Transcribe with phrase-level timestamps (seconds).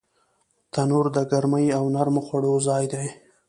[0.73, 3.07] تنور د ګرمۍ او نرمو خوړو ځای دی